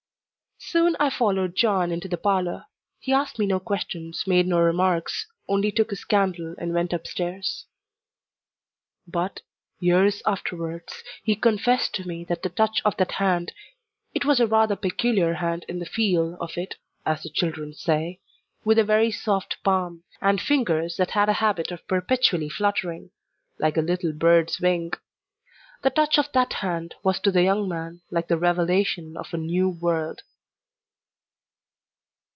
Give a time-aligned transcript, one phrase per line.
[0.63, 2.65] Soon I followed John into the parlour.
[2.99, 7.05] He asked me no questions, made no remarks, only took his candle and went up
[7.07, 7.65] stairs.
[9.05, 9.41] But,
[9.79, 13.51] years afterwards, he confessed to me that the touch of that hand
[14.13, 16.75] it was a rather peculiar hand in the "feel" of it,
[17.05, 18.21] as the children say,
[18.63, 23.09] with a very soft palm, and fingers that had a habit of perpetually fluttering,
[23.57, 24.93] like a little bird's wing
[25.81, 29.37] the touch of that hand was to the young man like the revelation of a
[29.37, 30.21] new world.